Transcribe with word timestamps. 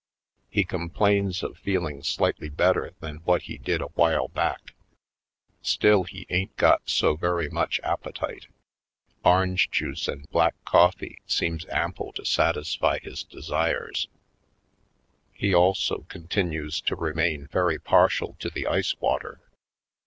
He 0.49 0.63
complains 0.63 1.43
of 1.43 1.59
feeling 1.59 2.01
slightly 2.01 2.49
better 2.49 2.95
than 3.01 3.17
what 3.17 3.43
he 3.43 3.59
did 3.59 3.81
awhile 3.81 4.29
back. 4.29 4.73
Still, 5.61 6.05
he 6.05 6.25
ain't 6.31 6.55
got 6.55 6.81
so 6.89 7.15
very 7.15 7.49
much 7.49 7.79
ap 7.83 8.01
petite. 8.01 8.47
Orange 9.23 9.69
juice 9.69 10.07
and 10.07 10.27
black 10.31 10.55
coffee 10.65 11.19
seems 11.27 11.67
ample 11.67 12.13
to 12.13 12.25
satisfy 12.25 12.97
his 12.97 13.23
desires; 13.23 14.07
he 15.33 15.53
also 15.53 15.99
continues 16.09 16.81
to 16.81 16.95
remain 16.95 17.45
very 17.45 17.77
partial 17.77 18.35
to 18.39 18.49
the 18.49 18.65
ice 18.65 18.99
water. 18.99 19.39